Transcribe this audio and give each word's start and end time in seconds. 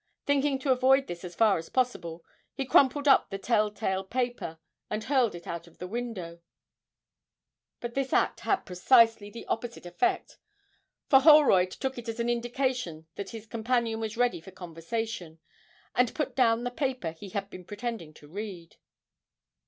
Thinking 0.25 0.57
to 0.57 0.71
avoid 0.71 1.05
this 1.05 1.23
as 1.23 1.35
far 1.35 1.59
as 1.59 1.69
possible, 1.69 2.25
he 2.55 2.65
crumpled 2.65 3.07
up 3.07 3.29
the 3.29 3.37
tell 3.37 3.69
tale 3.69 4.03
paper 4.03 4.57
and 4.89 5.03
hurled 5.03 5.35
it 5.35 5.45
out 5.45 5.67
of 5.67 5.79
window; 5.79 6.39
but 7.81 7.95
his 7.95 8.11
act 8.11 8.39
had 8.39 8.65
precisely 8.65 9.29
the 9.29 9.45
opposite 9.45 9.85
effect, 9.85 10.39
for 11.07 11.19
Holroyd 11.19 11.69
took 11.69 11.99
it 11.99 12.09
as 12.09 12.19
an 12.19 12.29
indication 12.29 13.05
that 13.13 13.29
his 13.29 13.45
companion 13.45 13.99
was 13.99 14.17
ready 14.17 14.41
for 14.41 14.49
conversation, 14.49 15.37
and 15.93 16.15
put 16.15 16.35
down 16.35 16.63
the 16.63 16.71
paper 16.71 17.11
he 17.11 17.29
had 17.29 17.51
been 17.51 17.63
pretending 17.63 18.11
to 18.15 18.27
read. 18.27 18.77